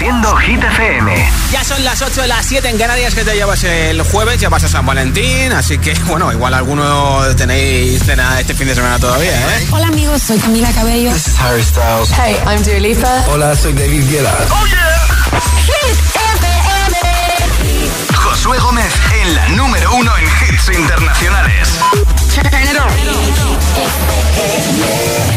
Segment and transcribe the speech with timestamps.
[0.00, 1.30] Haciendo Hit FM.
[1.52, 4.48] Ya son las 8 de las 7 en Canarias que te llevas el jueves, ya
[4.48, 8.98] vas a San Valentín, así que bueno, igual alguno tenéis cena este fin de semana
[8.98, 9.66] todavía, ¿eh?
[9.70, 11.12] Hola amigos, soy Camila Cabello.
[11.12, 12.10] This is Harry Styles.
[12.12, 13.24] Hey, I'm Dua Lipa.
[13.28, 14.34] Hola, soy David Guetta.
[14.48, 14.88] Oh yeah.
[15.66, 18.14] Hit FM.
[18.14, 21.78] Josué Gómez en la número uno en hits internacionales.
[22.34, 22.78] Turn it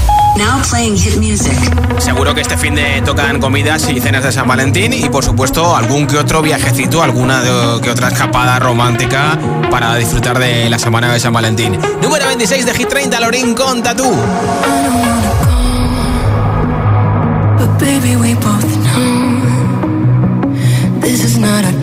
[0.07, 0.22] on.
[0.37, 1.53] Now playing hit music.
[1.99, 5.75] Seguro que este fin de tocan comidas y cenas de San Valentín y por supuesto
[5.75, 7.41] algún que otro viajecito, alguna
[7.81, 9.37] que otra escapada romántica
[9.69, 11.77] para disfrutar de la semana de San Valentín.
[12.01, 14.11] Número 26 de Hit 30, Lorin con Tatú.
[17.79, 19.41] Baby, we both know
[21.01, 21.82] this is not a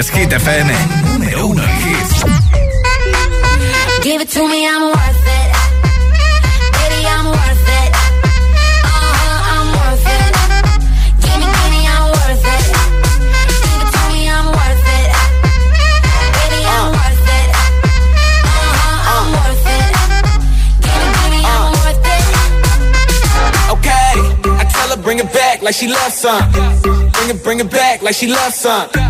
[0.00, 0.72] Es, Hit FM.
[1.12, 2.24] Número uno en hits.
[4.02, 5.52] Give it to me, I'm worth it.
[6.72, 7.90] Baby, I'm worth it.
[8.84, 10.32] Uh-huh, I'm worth it.
[11.20, 12.64] Give me, give me, I'm worth it.
[13.62, 15.08] Give it to me, I'm worth it.
[16.36, 17.50] Baby, I'm worth it.
[18.46, 19.90] Uh-huh, I'm worth it.
[20.84, 22.24] Give me, give me, I'm worth it.
[23.74, 24.12] Okay,
[24.60, 26.50] I tell her bring it back like she loves some.
[26.82, 29.09] Bring it, bring it back like she loves some.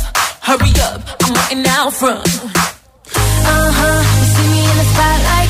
[0.51, 2.27] Hurry up, I'm waiting out front.
[2.27, 3.99] Uh huh.
[4.19, 5.49] You see me in the spotlight,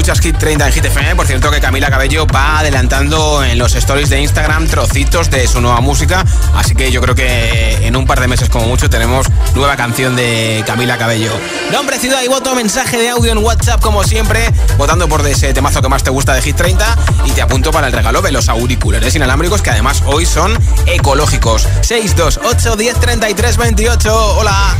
[0.00, 1.14] Escuchas Hit 30 en Hit FM.
[1.14, 5.60] Por cierto, que Camila Cabello va adelantando en los stories de Instagram trocitos de su
[5.60, 6.24] nueva música.
[6.54, 10.16] Así que yo creo que en un par de meses, como mucho, tenemos nueva canción
[10.16, 11.30] de Camila Cabello.
[11.70, 15.82] Nombre, ciudad y voto, mensaje de audio en WhatsApp, como siempre, votando por ese temazo
[15.82, 16.96] que más te gusta de Hit 30.
[17.26, 21.68] Y te apunto para el regalo de los auriculares inalámbricos, que además hoy son ecológicos.
[21.82, 24.36] 628 10 33 28.
[24.38, 24.76] Hola.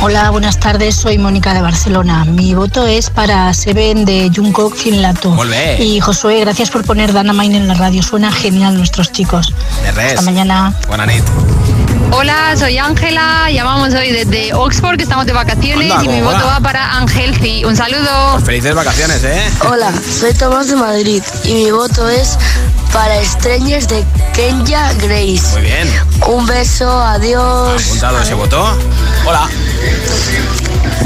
[0.00, 0.96] Hola, buenas tardes.
[0.96, 2.24] Soy Mónica de Barcelona.
[2.24, 5.36] Mi voto es para Seven de Jungkook Finlato.
[5.78, 8.02] Y Josué, gracias por poner Dynamite en la radio.
[8.02, 9.54] Suena genial nuestros chicos.
[9.84, 10.18] De res.
[10.18, 10.74] Hasta mañana.
[10.88, 11.22] Buena nit.
[12.14, 16.32] Hola, soy Ángela, llamamos hoy desde Oxford, que estamos de vacaciones Anda, y mi ¿cómo
[16.32, 16.54] voto va?
[16.54, 17.64] va para Angelci.
[17.64, 18.38] Un saludo.
[18.44, 19.50] Felices vacaciones, ¿eh?
[19.66, 22.36] Hola, soy Tomás de Madrid y mi voto es
[22.92, 25.52] para Estrellas de Kenya Grace.
[25.54, 25.88] Muy bien.
[26.28, 27.82] Un beso, adiós.
[27.82, 28.62] Apuntado ese voto.
[29.24, 29.48] Hola.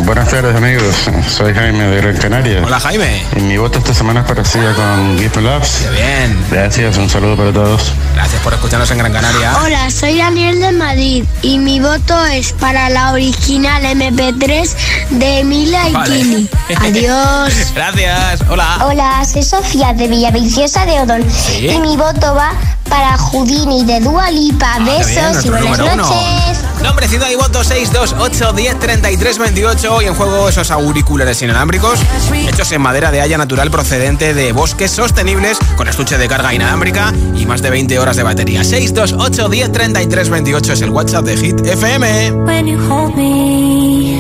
[0.05, 0.95] Buenas tardes amigos,
[1.29, 2.63] soy Jaime de Gran Canaria.
[2.65, 3.25] Hola Jaime.
[3.37, 5.81] Y mi voto esta semana es parecida con Gift Loves.
[5.83, 6.45] Qué bien.
[6.51, 7.93] Gracias, un saludo para todos.
[8.15, 9.57] Gracias por escucharnos en Gran Canaria.
[9.65, 14.71] Hola, soy Daniel de Madrid y mi voto es para la original MP3
[15.11, 16.19] de Mila y Vale.
[16.19, 16.49] Tini.
[16.77, 17.73] Adiós.
[17.75, 18.43] Gracias.
[18.49, 18.79] Hola.
[18.87, 21.67] Hola, soy Sofía de Villaviciosa de Odón Sí.
[21.69, 22.53] y mi voto va
[22.89, 24.75] para Houdini de Dua Lipa.
[24.75, 25.97] Ah, qué bien, Besos y buenas número uno.
[26.05, 26.59] noches.
[26.83, 29.95] Nombre, ciudad y voto 628 10 33 28.
[29.95, 31.99] Hoy en juego esos auriculares inalámbricos
[32.33, 37.13] hechos en madera de haya natural procedente de bosques sostenibles con estuche de carga inalámbrica
[37.35, 38.63] y más de 20 horas de batería.
[38.63, 42.33] 628 10 33 28 es el WhatsApp de Hit FM.
[42.33, 44.17] When you hold me,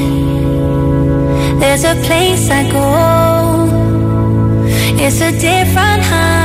[1.60, 3.66] there's a place I go.
[4.98, 6.35] It's a different high.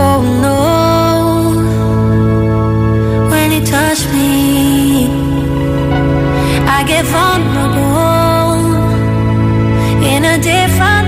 [0.00, 0.58] Oh no.
[3.30, 5.08] When you touch me,
[6.76, 8.58] I get vulnerable
[10.12, 11.07] in a different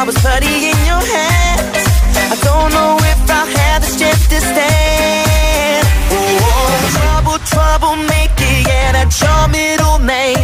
[0.00, 1.84] I was in your hands.
[2.16, 5.86] I don't know if I have the strength to stand.
[6.10, 10.39] Oh, trouble, trouble, make it, yeah, that's your middle name.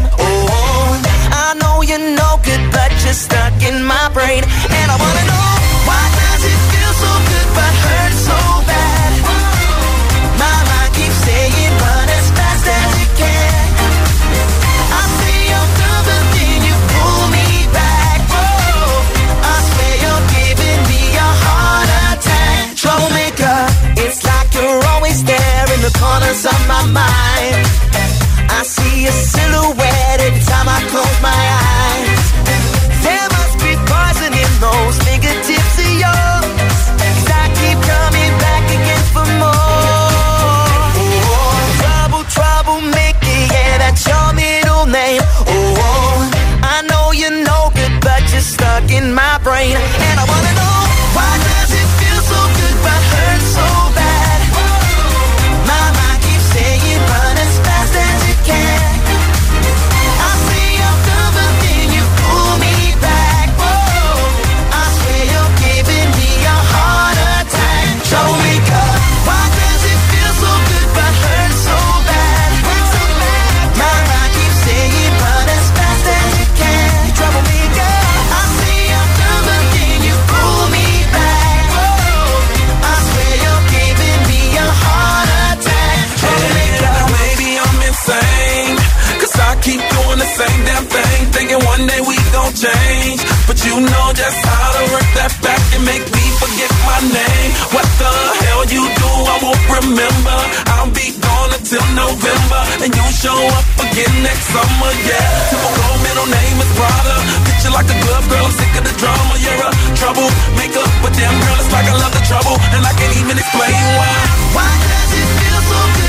[99.87, 100.39] remember.
[100.75, 102.61] I'll be gone until November.
[102.83, 105.51] And you'll show up again next summer, yeah.
[105.51, 107.17] Typical middle name is Prada.
[107.47, 111.35] Picture like a glove, girl, I'm sick of the drama You're a troublemaker, but damn
[111.39, 114.17] girl, it's like I love the trouble And I can't even explain why.
[114.59, 116.06] Why does it feel so good?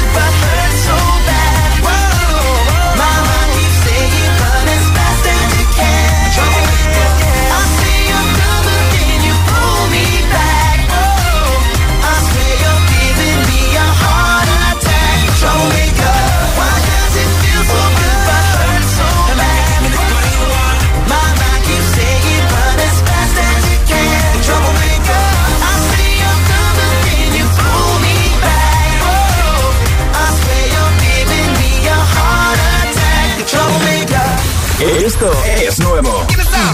[35.18, 35.32] Esto
[35.68, 36.28] es nuevo.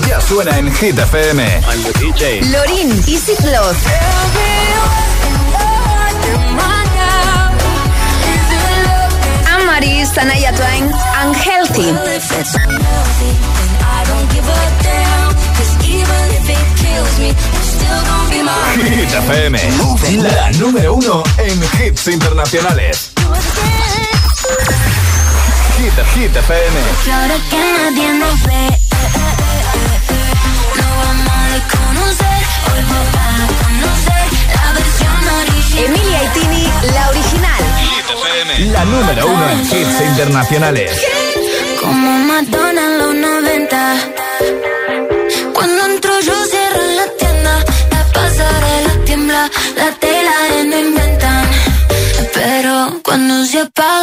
[0.05, 1.45] Ya suena en Hit FM.
[1.45, 2.41] I'm the DJ.
[2.51, 3.77] Lorin, Easy Cloth.
[9.47, 10.91] Amaris, Tanaya Twain,
[11.25, 11.93] Unhealthy.
[18.75, 19.59] Hit FM.
[20.21, 23.12] La número uno en hits internacionales.
[25.95, 26.75] Hit, Hit FM.
[27.05, 29.29] Y ahora que nadie nos ve, eh, eh,
[29.73, 30.25] eh, eh,
[30.79, 32.39] no vamos a desconocer.
[32.67, 34.25] Hoy vamos a conocer
[34.55, 35.85] la versión original.
[35.85, 36.63] Emilia y Tini,
[36.95, 37.61] la original.
[38.73, 40.91] La número uno en hits internacionales.
[41.79, 43.95] Como Madonna en los 90.
[45.53, 47.53] Cuando entro yo cierro la tienda.
[47.91, 51.45] La pasarela tiembla, la tela de no inventan.
[52.33, 54.02] Pero cuando se apaga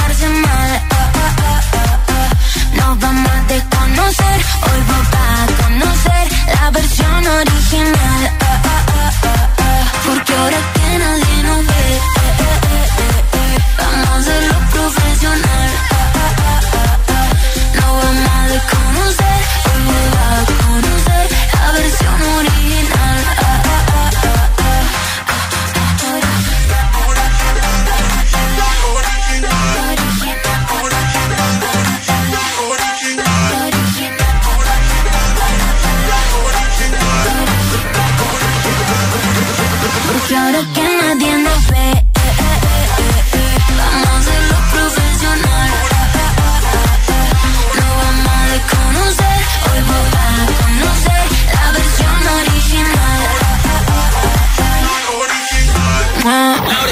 [4.01, 8.50] a desconocer, hoy vas a conocer la versión original.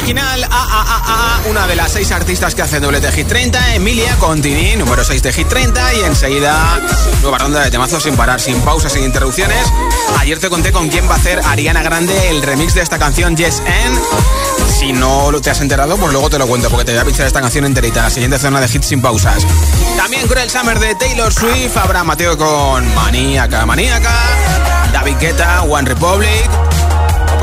[0.10, 0.50] Original,
[1.48, 5.32] una de las seis artistas que hacen doblete Hit 30, Emilia Contini, número 6 de
[5.32, 6.80] Hit 30, y enseguida
[7.22, 9.68] nueva ronda de temazos sin parar, sin pausas, sin interrupciones.
[10.18, 13.38] Ayer te conté con quién va a hacer Ariana Grande el remix de esta canción
[13.38, 14.00] Yes and.
[14.80, 17.28] Si no te has enterado, pues luego te lo cuento, porque te voy a pinchar
[17.28, 19.46] esta canción enterita, la siguiente zona de hits sin pausas.
[19.96, 24.16] También Cruel Summer de Taylor Swift, habrá Mateo con Maníaca, Maníaca,
[24.92, 26.50] David Guetta, One Republic,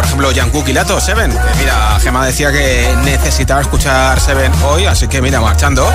[0.06, 1.36] ejemplo, Jungkook y Lato, Seven.
[1.58, 5.90] Mira, Gemma decía que necesitaba escuchar Seven hoy, así que mira, marchando.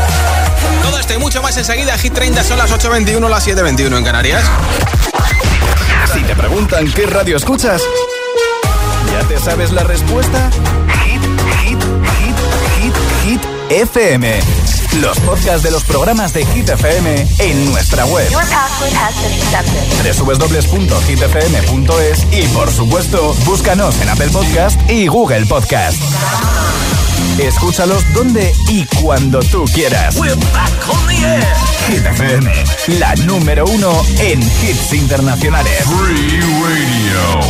[0.82, 1.98] Todo esto y mucho más enseguida.
[1.98, 4.44] Hit 30 son las 8.21, las 7.21 en Canarias.
[6.14, 7.82] Si te preguntan qué radio escuchas,
[9.12, 10.50] ¿ya te sabes la respuesta?
[11.06, 11.22] Hit,
[11.64, 11.80] hit,
[12.20, 12.94] hit,
[13.24, 14.61] hit, hit, FM.
[15.00, 18.28] Los podcasts de los programas de Hit FM en nuestra web.
[20.18, 25.98] www.hitfm.es y por supuesto, búscanos en Apple Podcast y Google Podcast.
[27.40, 30.16] Escúchalos donde y cuando tú quieras.
[31.88, 32.52] Hit FM,
[33.00, 35.84] la número uno en hits internacionales.
[35.86, 37.42] Free Radio.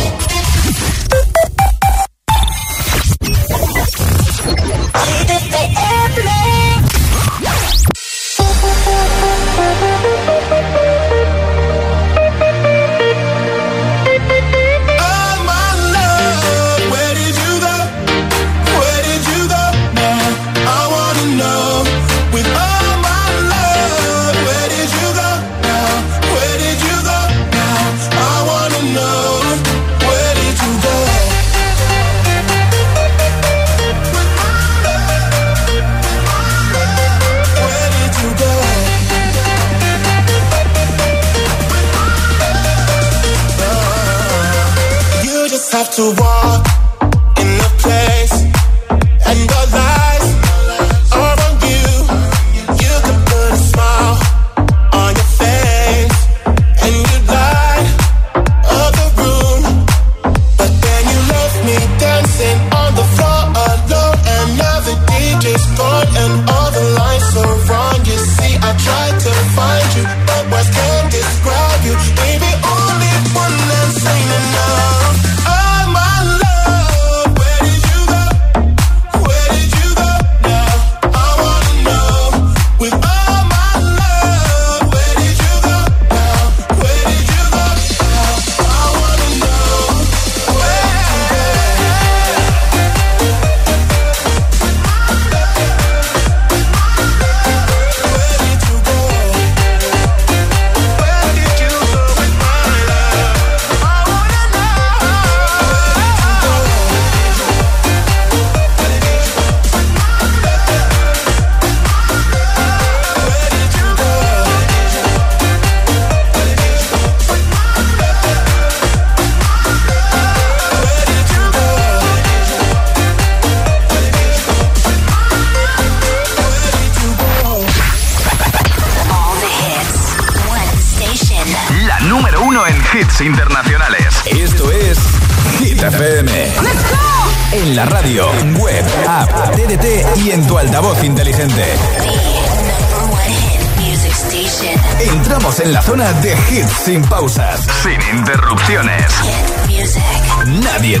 [45.82, 46.81] have to walk.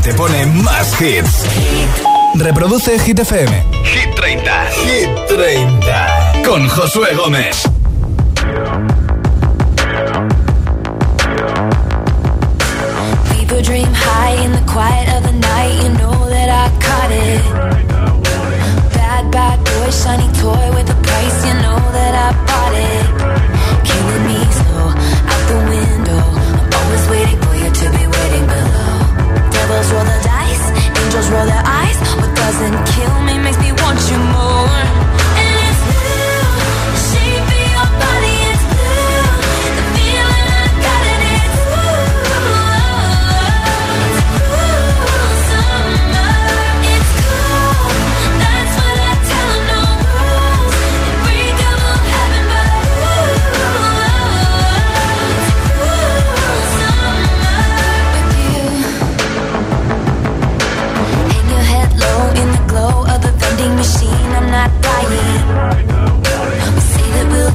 [0.02, 1.44] te pone más hits.
[2.34, 3.52] Reproduce Hit FM.
[3.84, 4.66] Hit 30.
[4.84, 6.42] Hit 30.
[6.44, 7.62] Con Josué Gómez.
[13.30, 15.82] People dream high in the quiet of the night.
[15.82, 17.42] You know that I caught it.
[18.94, 21.46] Bad, bad boy, shiny toy with a price.
[21.46, 23.04] You know that I bought it.
[23.84, 24.31] Killing me.
[31.30, 31.98] roll their eyes.
[32.18, 33.61] What doesn't kill me makes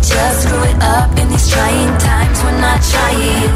[0.07, 2.37] just screw it up in these trying times.
[2.43, 3.55] We're not trying.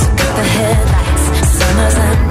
[0.00, 1.24] So cut the headlights,
[1.58, 2.21] summer's and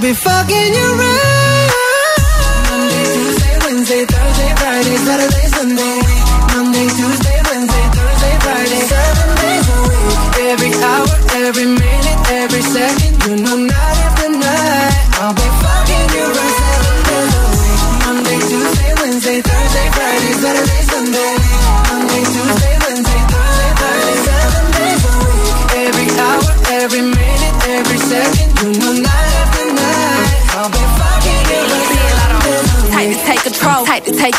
[0.00, 1.70] I'll be fucking you right.
[2.70, 5.89] Monday, Tuesday, Wednesday, Thursday, Friday, Saturday, Sunday.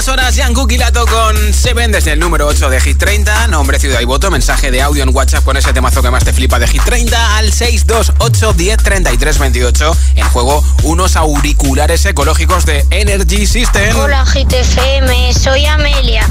[0.00, 3.48] todas horas, Jan Lato con Seven desde el número 8 de Hit 30.
[3.48, 4.30] Nombre, ciudad y voto.
[4.30, 7.36] Mensaje de audio en WhatsApp con ese temazo que más te flipa de Hit 30
[7.36, 9.96] al 628 10 33 28.
[10.14, 13.94] En juego, unos auriculares ecológicos de Energy System.
[13.96, 16.26] Hola GTFM, soy Amelia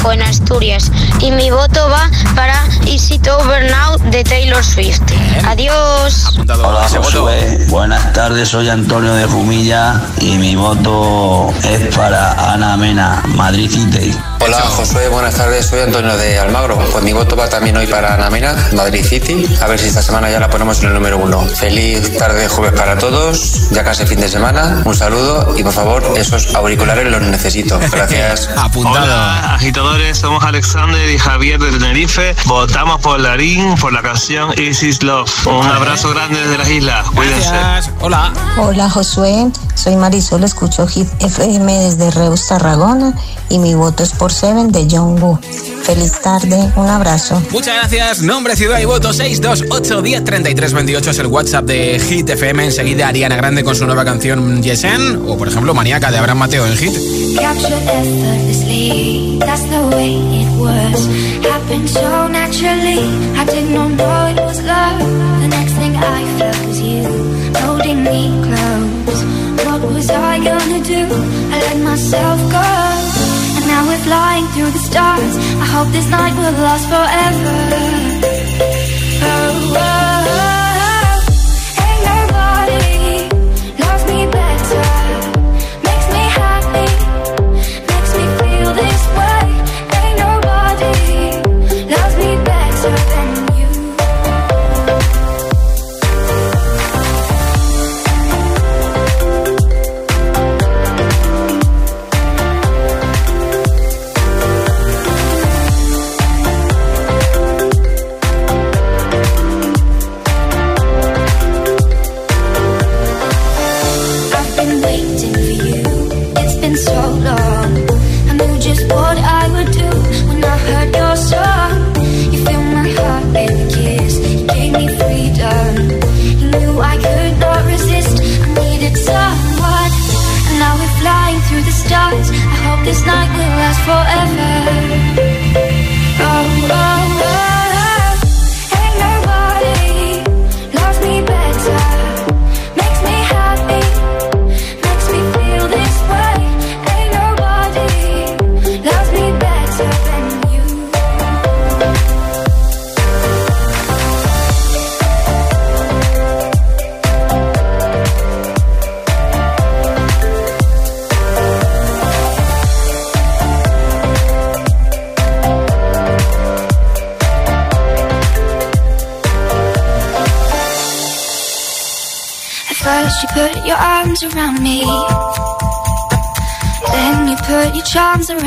[0.00, 2.54] de Loanco en Asturias y mi voto va para
[2.86, 5.02] Is It Over Now de Taylor Swift.
[5.46, 6.26] Adiós.
[6.26, 6.88] Apuntado Hola.
[6.88, 13.70] Josué, buenas tardes, soy Antonio de Jumilla y mi voto es para Ana Mena, Madrid
[13.70, 14.14] City.
[14.42, 16.78] Hola Josué, buenas tardes, soy Antonio de Almagro.
[16.90, 19.46] Pues mi voto va también hoy para Namena, Madrid City.
[19.60, 21.42] A ver si esta semana ya la ponemos en el número uno.
[21.42, 24.82] Feliz tarde de jueves para todos, ya casi fin de semana.
[24.86, 27.78] Un saludo y por favor, esos auriculares los necesito.
[27.92, 28.48] Gracias.
[28.74, 32.34] Hola, agitadores, somos Alexander y Javier de Tenerife.
[32.46, 35.30] Votamos por Larín, por la canción Isis Love.
[35.46, 37.06] Un abrazo grande desde las islas.
[37.10, 37.54] Cuídense.
[38.00, 38.32] Hola.
[38.56, 43.12] Hola Josué, soy Marisol, escucho Hit FM desde Reus, Tarragona
[43.50, 45.38] y mi voto es por Seven de John Woo.
[45.82, 47.42] Feliz tarde, un abrazo.
[47.50, 48.22] Muchas gracias.
[48.22, 52.64] Nombre, ciudad y voto 628 10 33 28 es el WhatsApp de Hit FM.
[52.66, 56.66] Enseguida Ariana Grande con su nueva canción Yesen o por ejemplo Maníaca de Abraham Mateo
[56.66, 56.92] en Hit.
[57.40, 61.08] Captured effortlessly, that's the way it was.
[61.50, 62.98] Happened so naturally,
[63.36, 65.00] I did not know it was love.
[65.40, 67.02] The next thing I felt was you,
[67.66, 69.24] holding me close.
[69.64, 71.06] What was I gonna do?
[71.52, 72.89] I let myself go.
[74.04, 75.36] Flying through the stars.
[75.36, 77.52] I hope this night will last forever.
[79.22, 80.09] Oh, oh.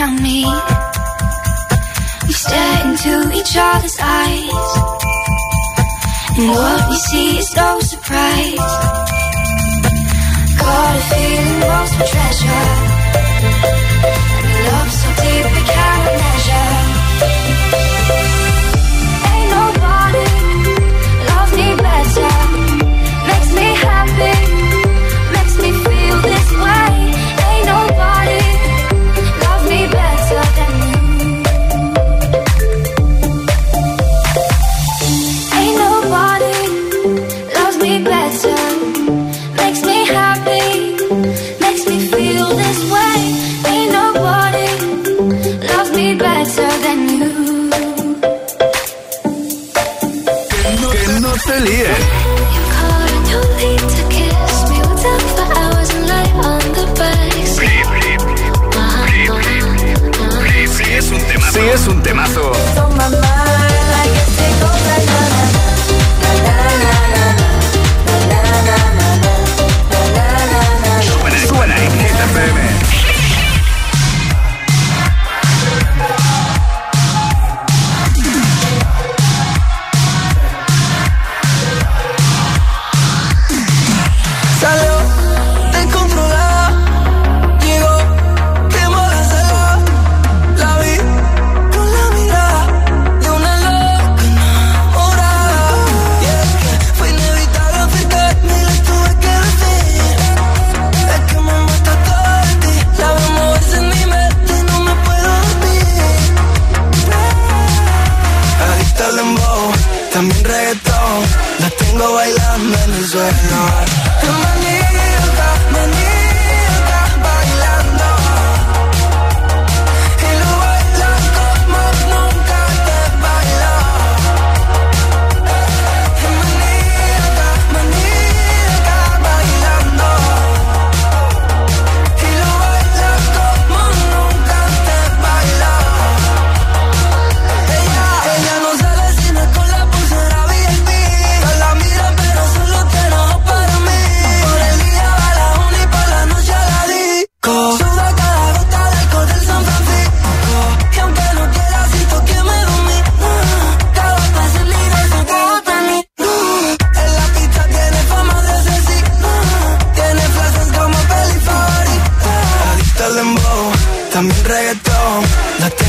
[0.04, 0.44] Around me.
[2.26, 4.70] We stare into each other's eyes.
[6.38, 8.74] And what we see is no surprise.
[10.60, 12.83] Got a feeling lost for treasure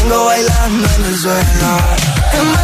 [0.09, 2.64] tengo bailando en el suelo.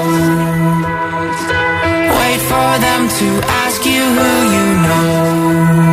[2.18, 5.83] Wait for them to ask you who you know.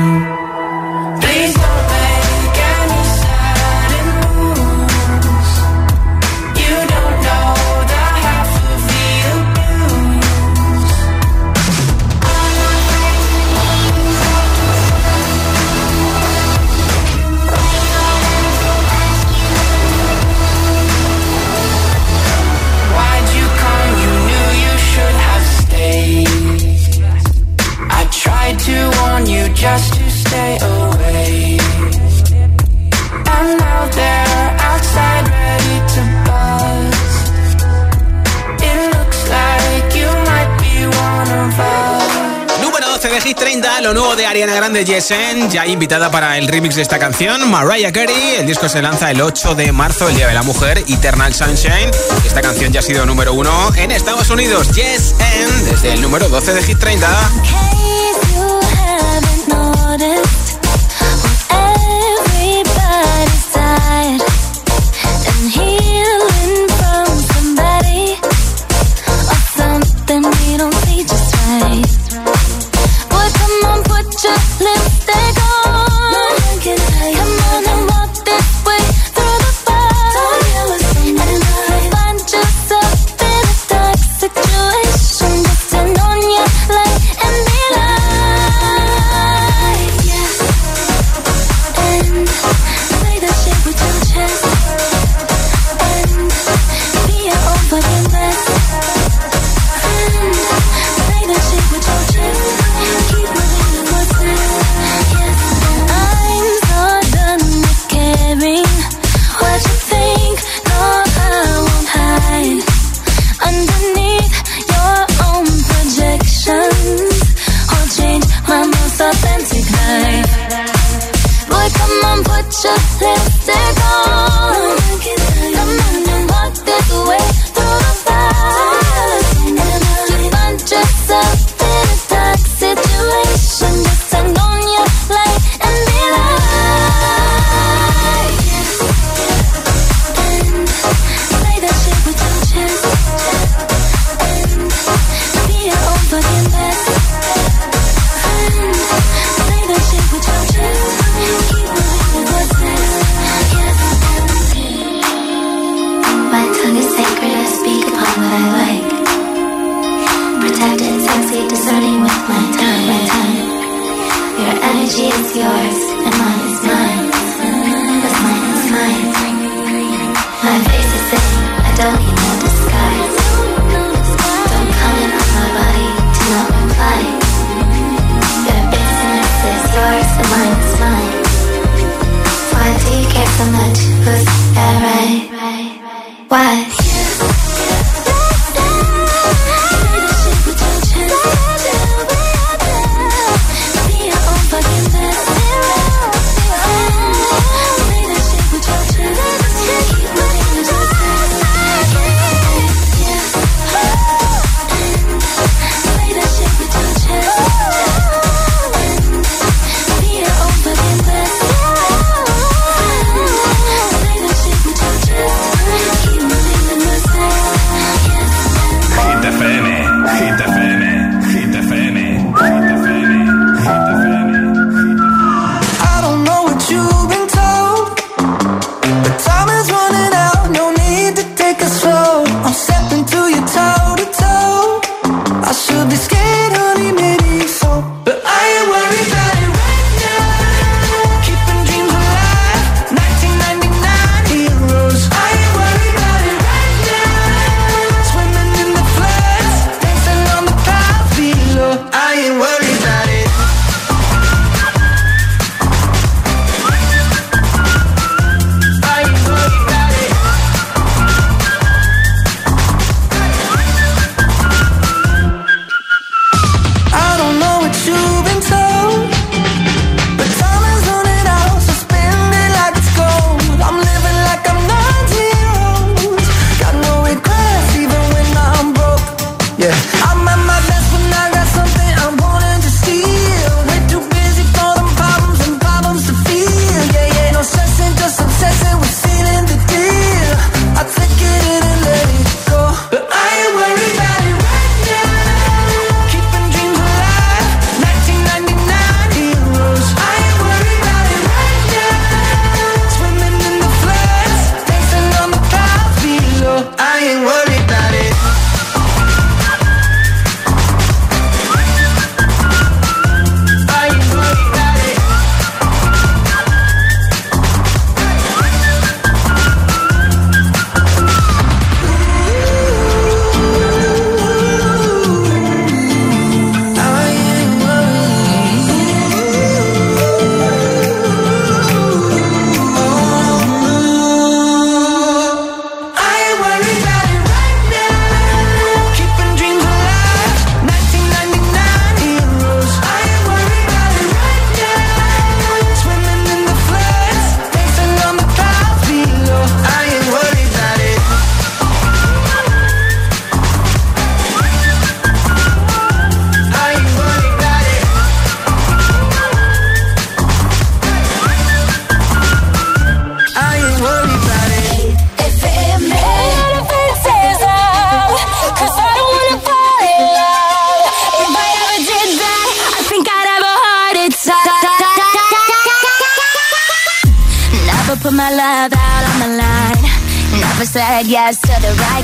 [44.16, 48.36] De Ariana Grande Yesen, ya invitada para el remix de esta canción, Mariah Carey.
[48.40, 51.92] El disco se lanza el 8 de marzo, el Día de la Mujer, Eternal Sunshine.
[52.26, 56.28] Esta canción ya ha sido número 1 en Estados Unidos, Yes and, desde el número
[56.30, 57.81] 12 de Hit 30.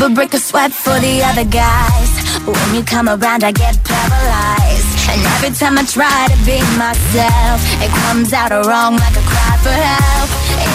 [0.00, 2.10] Never break a sweat for the other guys.
[2.44, 4.90] When you come around, I get paralyzed.
[5.06, 9.54] And every time I try to be myself, it comes out wrong like a cry
[9.62, 10.30] for help.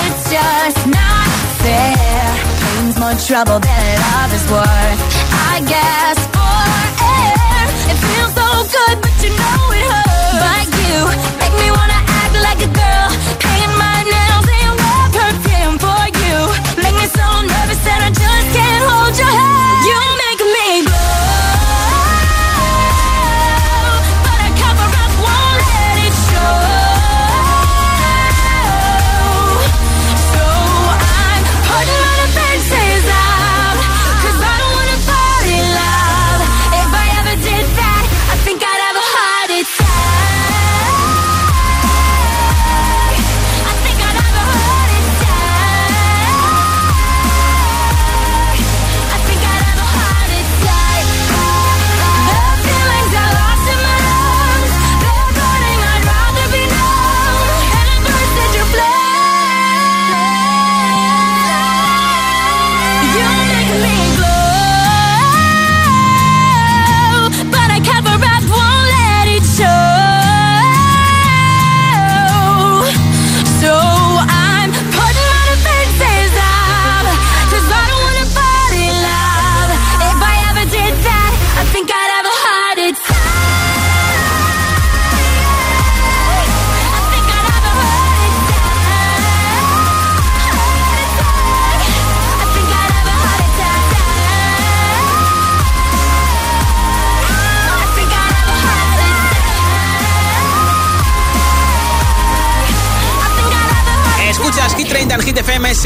[0.08, 1.28] It's just not
[1.60, 2.32] fair.
[2.64, 5.00] Pain's more trouble than love is worth.
[5.52, 6.64] I gasp for
[7.04, 7.68] air.
[7.92, 10.40] It feels so good, but you know it hurts.
[10.48, 11.39] But you.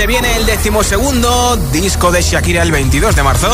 [0.04, 3.49] Se viene el decimosegundo disco de Shakira el 22 de marzo.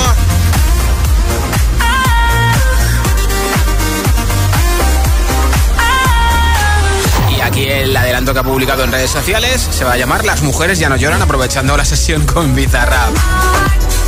[7.37, 10.41] Y aquí el adelanto que ha publicado en redes sociales se va a llamar Las
[10.41, 13.13] mujeres ya no lloran aprovechando la sesión con Bizarrap.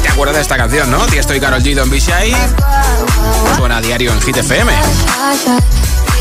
[0.01, 1.05] ¿Te acuerdas de esta canción, no?
[1.05, 1.75] Tiesto y Carol G.
[1.75, 2.35] Don Bishai.
[3.55, 4.73] Suena a diario en Hit FM.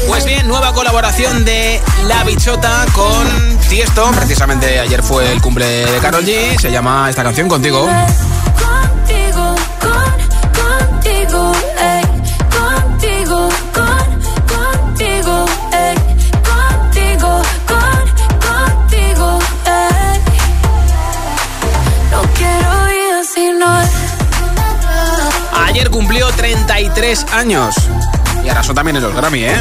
[0.08, 4.10] Pues bien, nueva colaboración de La Bichota con Tiesto.
[4.12, 6.58] Precisamente ayer fue el cumple de Carol G.
[6.58, 7.86] Se llama esta canción Contigo.
[7.86, 12.02] Contigo, con, contigo, ey,
[12.50, 15.94] contigo, con, contigo, ey,
[16.42, 18.04] contigo, con,
[18.40, 20.20] contigo, ey.
[22.10, 23.80] No quiero no.
[25.64, 27.74] Ayer cumplió 33 años.
[28.44, 29.56] Y ahora son también en los Grammy, ¿eh?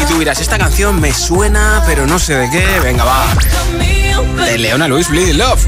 [0.00, 2.64] Y tú dirás, esta canción me suena, pero no sé de qué.
[2.82, 3.24] Venga, va.
[4.44, 5.66] De Leona Luis Bleeding Love.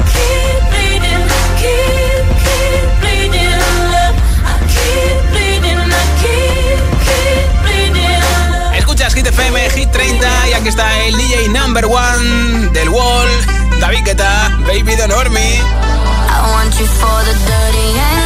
[8.76, 13.28] Escuchas Hit FM, Hit 30 y aquí está el DJ number one del Wall,
[13.80, 15.12] David Guetta, Baby Don't.
[15.12, 18.25] I want you for the dirty and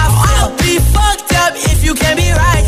[1.91, 2.60] you can't be right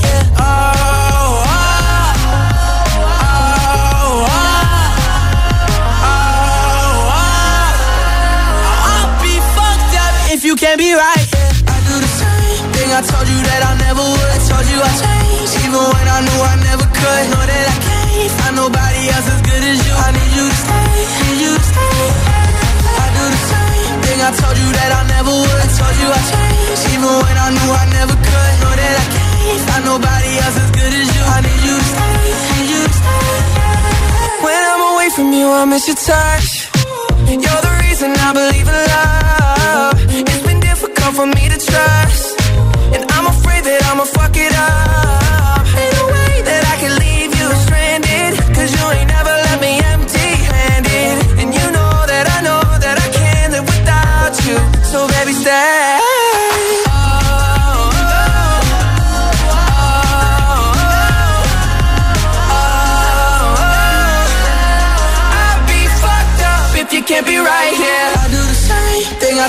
[35.87, 36.62] your touch.